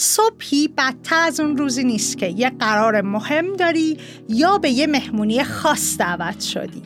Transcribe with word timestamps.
صبحی 0.00 0.68
بدتر 0.68 1.20
از 1.26 1.40
اون 1.40 1.56
روزی 1.56 1.84
نیست 1.84 2.18
که 2.18 2.26
یه 2.26 2.50
قرار 2.50 3.00
مهم 3.00 3.56
داری 3.56 3.98
یا 4.28 4.58
به 4.58 4.70
یه 4.70 4.86
مهمونی 4.86 5.44
خاص 5.44 5.98
دعوت 5.98 6.40
شدی. 6.40 6.82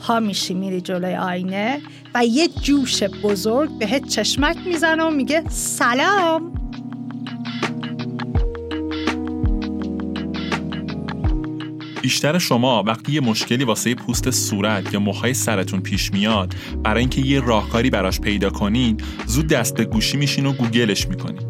پا 0.00 0.20
میشی 0.20 0.54
میری 0.54 0.80
جلوی 0.80 1.14
آینه 1.14 1.80
و 2.14 2.26
یه 2.26 2.48
جوش 2.48 3.02
بزرگ 3.02 3.78
بهت 3.78 4.08
چشمک 4.08 4.56
می‌زنه 4.66 5.04
و 5.04 5.10
میگه 5.10 5.44
سلام. 5.48 6.52
بیشتر 12.02 12.38
شما 12.38 12.82
وقتی 12.82 13.12
یه 13.12 13.20
مشکلی 13.20 13.64
واسه 13.64 13.94
پوست 13.94 14.30
صورت 14.30 14.94
یا 14.94 15.00
موهای 15.00 15.34
سرتون 15.34 15.80
پیش 15.80 16.12
میاد 16.12 16.54
برای 16.82 17.00
اینکه 17.00 17.20
یه 17.20 17.40
راهکاری 17.40 17.90
براش 17.90 18.20
پیدا 18.20 18.50
کنین 18.50 18.96
زود 19.26 19.46
دست 19.46 19.74
به 19.76 19.84
گوشی 19.84 20.16
میشین 20.16 20.46
و 20.46 20.52
گوگلش 20.52 21.08
می‌کنین. 21.08 21.45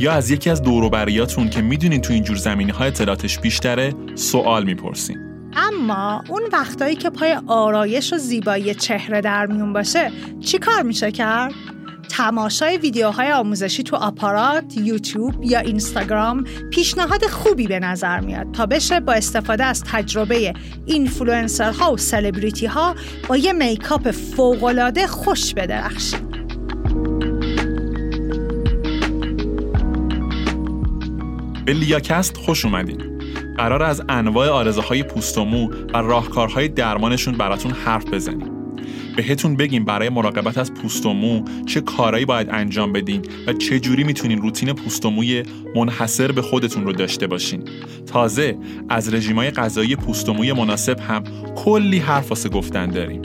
یا 0.00 0.12
از 0.12 0.30
یکی 0.30 0.50
از 0.50 0.62
دوروبریاتون 0.62 1.50
که 1.50 1.62
می‌دونین 1.62 2.00
تو 2.00 2.12
اینجور 2.12 2.36
زمینه 2.36 2.72
های 2.72 2.88
اطلاعاتش 2.88 3.38
بیشتره 3.38 3.94
سوال 4.14 4.64
می‌پرسین 4.64 5.16
اما 5.56 6.24
اون 6.28 6.42
وقتایی 6.52 6.96
که 6.96 7.10
پای 7.10 7.38
آرایش 7.46 8.12
و 8.12 8.16
زیبایی 8.16 8.74
چهره 8.74 9.20
در 9.20 9.46
میون 9.46 9.72
باشه 9.72 10.12
چی 10.40 10.58
کار 10.58 10.82
میشه 10.82 11.12
کرد؟ 11.12 11.52
تماشای 12.08 12.76
ویدیوهای 12.76 13.32
آموزشی 13.32 13.82
تو 13.82 13.96
آپارات، 13.96 14.76
یوتیوب 14.76 15.44
یا 15.44 15.58
اینستاگرام 15.58 16.44
پیشنهاد 16.70 17.26
خوبی 17.26 17.66
به 17.66 17.78
نظر 17.78 18.20
میاد 18.20 18.52
تا 18.52 18.66
بشه 18.66 19.00
با 19.00 19.12
استفاده 19.12 19.64
از 19.64 19.84
تجربه 19.84 20.54
اینفلوئنسرها 20.86 21.92
و 21.92 21.96
سلبریتی 21.96 22.66
ها 22.66 22.94
با 23.28 23.36
یه 23.36 23.52
میکاپ 23.52 24.10
فوقالعاده 24.10 25.06
خوش 25.06 25.54
بدرخشید. 25.54 26.27
به 31.68 31.74
لیاکست 31.74 32.36
خوش 32.36 32.64
اومدین. 32.64 33.18
قرار 33.56 33.82
از 33.82 34.02
انواع 34.08 34.48
آرزه 34.48 35.02
پوست 35.02 35.38
و 35.38 35.44
مو 35.44 35.68
و 35.94 35.96
راهکارهای 35.96 36.68
درمانشون 36.68 37.34
براتون 37.34 37.72
حرف 37.72 38.04
بزنیم. 38.04 38.50
بهتون 39.16 39.56
بگیم 39.56 39.84
برای 39.84 40.08
مراقبت 40.08 40.58
از 40.58 40.74
پوست 40.74 41.06
و 41.06 41.12
مو 41.12 41.44
چه 41.66 41.80
کارایی 41.80 42.24
باید 42.24 42.48
انجام 42.50 42.92
بدین 42.92 43.22
و 43.46 43.52
چه 43.52 43.80
جوری 43.80 44.04
می‌تونین 44.04 44.42
روتین 44.42 44.72
پوست 44.72 45.06
و 45.06 45.10
موی 45.10 45.42
منحصر 45.74 46.32
به 46.32 46.42
خودتون 46.42 46.84
رو 46.84 46.92
داشته 46.92 47.26
باشین. 47.26 47.64
تازه 48.06 48.58
از 48.88 49.14
رژیمای 49.14 49.50
غذایی 49.50 49.96
پوست 49.96 50.28
و 50.28 50.32
موی 50.32 50.52
مناسب 50.52 51.00
هم 51.00 51.24
کلی 51.56 51.98
حرف 51.98 52.30
واسه 52.30 52.48
گفتن 52.48 52.90
داریم. 52.90 53.22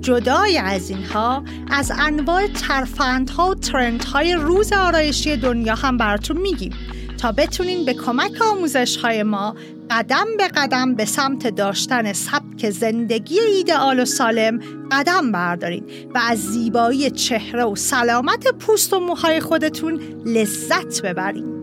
جدای 0.00 0.58
از 0.58 0.90
اینها 0.90 1.44
از 1.70 1.92
انواع 1.98 2.46
ترفندها 2.46 3.50
و 3.50 3.54
ترندهای 3.54 4.34
روز 4.34 4.72
آرایشی 4.72 5.36
دنیا 5.36 5.74
هم 5.74 5.96
براتون 5.96 6.36
میگیم 6.36 6.72
تا 7.18 7.32
بتونین 7.32 7.84
به 7.84 7.94
کمک 7.94 8.42
آموزش 8.42 8.96
های 8.96 9.22
ما 9.22 9.56
قدم 9.90 10.26
به 10.38 10.48
قدم 10.48 10.94
به 10.94 11.04
سمت 11.04 11.48
داشتن 11.48 12.12
سبک 12.12 12.70
زندگی 12.70 13.40
ایدئال 13.40 14.00
و 14.00 14.04
سالم 14.04 14.60
قدم 14.92 15.32
بردارین 15.32 15.84
و 16.14 16.18
از 16.18 16.38
زیبایی 16.38 17.10
چهره 17.10 17.64
و 17.64 17.76
سلامت 17.76 18.46
پوست 18.58 18.92
و 18.92 19.00
موهای 19.00 19.40
خودتون 19.40 20.00
لذت 20.26 21.02
ببرین. 21.02 21.54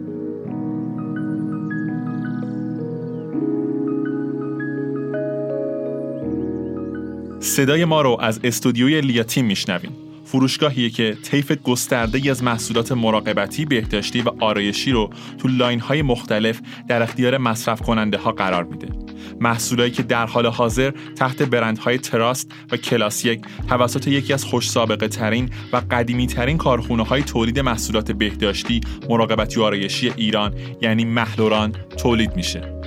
صدای 7.40 7.86
ما 7.86 8.02
رو 8.02 8.18
از 8.22 8.40
استودیوی 8.44 9.02
لیاتیم 9.02 9.46
میشنوین. 9.46 10.11
فروشگاهیه 10.32 10.90
که 10.90 11.18
طیف 11.24 11.52
گسترده 11.52 12.32
از 12.32 12.44
محصولات 12.44 12.92
مراقبتی، 12.92 13.66
بهداشتی 13.66 14.22
و 14.22 14.30
آرایشی 14.40 14.92
رو 14.92 15.10
تو 15.38 15.48
line 15.48 15.80
های 15.80 16.02
مختلف 16.02 16.62
در 16.88 17.02
اختیار 17.04 17.38
مصرف 17.38 17.82
کننده 17.82 18.18
ها 18.18 18.32
قرار 18.32 18.64
میده. 18.64 18.88
محصولایی 19.42 19.92
که 19.92 20.04
در 20.04 20.26
حال 20.26 20.46
حاضر 20.46 20.92
تحت 21.16 21.44
برندهای 21.44 21.98
تراست 21.98 22.52
و 22.72 22.78
کلاسیک 22.78 23.42
توسط 23.70 24.08
یکی 24.08 24.34
از 24.34 24.46
خوش 24.46 24.70
سابقه 24.70 25.08
ترین 25.08 25.50
و 25.74 25.82
قدیمی 25.92 26.28
ترین 26.28 26.58
کارخونه 26.58 27.04
های 27.04 27.24
تولید 27.24 27.60
محصولات 27.60 28.12
بهداشتی، 28.12 28.82
مراقبتی 29.10 29.60
و 29.60 29.64
آرایشی 29.64 30.12
ایران 30.16 30.54
یعنی 30.82 31.06
محلوران 31.06 31.72
تولید 31.98 32.36
میشه. 32.36 32.81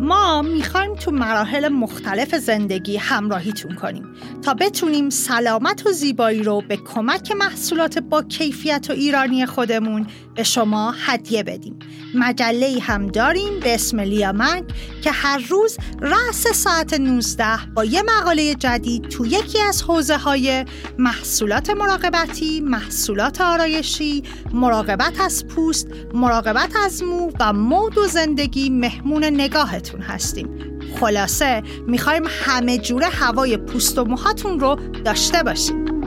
ما 0.00 0.42
می‌خوایم 0.42 0.94
تو 0.94 1.10
مراحل 1.10 1.68
مختلف 1.68 2.34
زندگی 2.34 2.96
همراهیتون 2.96 3.74
کنیم 3.74 4.06
تا 4.42 4.54
بتونیم 4.54 5.10
سلامت 5.10 5.86
و 5.86 5.92
زیبایی 5.92 6.42
رو 6.42 6.62
به 6.68 6.76
کمک 6.76 7.32
محصولات 7.32 7.98
با 7.98 8.22
کیفیت 8.22 8.86
و 8.90 8.92
ایرانی 8.92 9.46
خودمون 9.46 10.06
به 10.38 10.44
شما 10.44 10.94
هدیه 11.06 11.42
بدیم. 11.42 11.78
مجله 12.14 12.78
هم 12.80 13.06
داریم 13.06 13.60
به 13.60 13.74
اسم 13.74 14.00
لیامنگ 14.00 14.64
که 15.02 15.10
هر 15.10 15.38
روز 15.48 15.76
رأس 16.00 16.46
ساعت 16.46 16.94
19 16.94 17.44
با 17.74 17.84
یه 17.84 18.02
مقاله 18.02 18.54
جدید 18.54 19.08
تو 19.08 19.26
یکی 19.26 19.60
از 19.60 19.82
حوزه 19.82 20.16
های 20.16 20.64
محصولات 20.98 21.70
مراقبتی، 21.70 22.60
محصولات 22.60 23.40
آرایشی، 23.40 24.22
مراقبت 24.52 25.20
از 25.20 25.46
پوست، 25.46 25.88
مراقبت 26.14 26.72
از 26.84 27.02
مو 27.02 27.30
و 27.40 27.52
مود 27.52 27.98
و 27.98 28.06
زندگی 28.06 28.70
مهمون 28.70 29.24
نگاهتون 29.24 30.00
هستیم. 30.00 30.80
خلاصه 31.00 31.62
می‌خوایم 31.86 32.24
همه 32.28 32.78
جوره 32.78 33.06
هوای 33.06 33.56
پوست 33.56 33.98
و 33.98 34.04
موهاتون 34.04 34.60
رو 34.60 34.76
داشته 35.04 35.42
باشیم. 35.42 35.97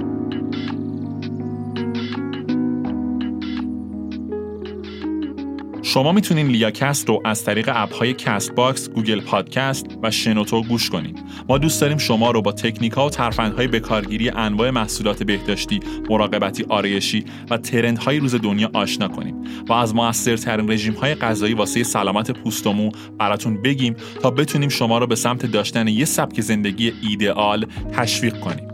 شما 5.93 6.11
می‌تونین 6.11 6.47
لیاکست 6.47 7.09
رو 7.09 7.21
از 7.25 7.43
طریق 7.43 7.69
app 7.73 7.97
های 7.97 8.13
کست 8.13 8.55
باکس، 8.55 8.89
گوگل 8.89 9.21
پادکست 9.21 9.85
و 10.03 10.11
شنوتو 10.11 10.63
گوش 10.63 10.89
کنید. 10.89 11.19
ما 11.49 11.57
دوست 11.57 11.81
داریم 11.81 11.97
شما 11.97 12.31
رو 12.31 12.41
با 12.41 12.51
تکنیکا 12.51 13.07
و 13.07 13.09
ترفندهای 13.09 13.67
بکارگیری 13.67 14.29
انواع 14.29 14.69
محصولات 14.69 15.23
بهداشتی، 15.23 15.79
مراقبتی 16.09 16.65
آرایشی 16.69 17.25
و 17.49 17.57
trend 17.57 18.02
های 18.02 18.19
روز 18.19 18.35
دنیا 18.35 18.69
آشنا 18.73 19.07
کنیم 19.07 19.35
و 19.67 19.73
از 19.73 19.95
موثرترین 19.95 20.71
رژیمهای 20.71 21.15
غذایی 21.15 21.53
واسه 21.53 21.83
سلامت 21.83 22.31
پوست 22.31 22.67
و 22.67 22.73
مو 22.73 22.91
براتون 23.19 23.61
بگیم 23.61 23.95
تا 24.21 24.31
بتونیم 24.31 24.69
شما 24.69 24.97
رو 24.97 25.07
به 25.07 25.15
سمت 25.15 25.45
داشتن 25.45 25.87
یه 25.87 26.05
سبک 26.05 26.41
زندگی 26.41 26.93
ایدئال 27.01 27.65
تشویق 27.93 28.39
کنیم. 28.39 28.70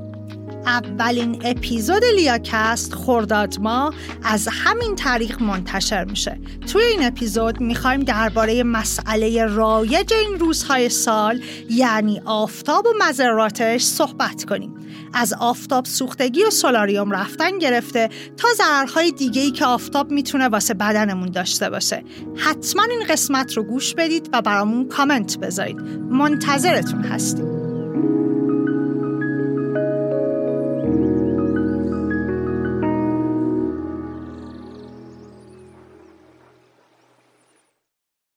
اولین 0.68 1.42
اپیزود 1.46 2.04
لیاکست 2.16 2.94
خرداد 2.94 3.60
ما 3.60 3.94
از 4.24 4.48
همین 4.52 4.96
تاریخ 4.96 5.42
منتشر 5.42 6.04
میشه. 6.04 6.40
توی 6.72 6.84
این 6.84 7.06
اپیزود 7.06 7.62
می‌خوایم 7.62 8.00
درباره 8.00 8.64
مسئله 8.64 9.46
رایج 9.46 10.14
این 10.14 10.40
روزهای 10.40 10.90
سال 10.90 11.42
یعنی 11.70 12.22
آفتاب 12.26 12.86
و 12.86 12.90
مذراتش 13.00 13.82
صحبت 13.82 14.46
کنیم. 14.46 14.74
از 15.14 15.34
آفتاب 15.34 15.86
سوختگی 15.86 16.44
و 16.44 16.50
سولاریوم 16.50 17.12
رفتن 17.12 17.58
گرفته 17.58 18.10
تا 18.38 18.48
ضررهای 18.58 19.12
دیگه 19.12 19.42
ای 19.42 19.52
که 19.52 19.66
آفتاب 19.66 20.12
می‌تونه 20.12 20.48
واسه 20.48 20.74
بدنمون 20.74 21.32
داشته 21.32 21.70
باشه. 21.70 22.04
حتما 22.36 22.84
این 22.84 23.04
قسمت 23.10 23.58
رو 23.58 23.64
گوش 23.64 23.94
بدید 23.94 24.30
و 24.34 24.42
برامون 24.42 24.88
کامنت 24.88 25.38
بذارید. 25.38 25.82
منتظرتون 26.10 27.04
هستیم. 27.04 27.57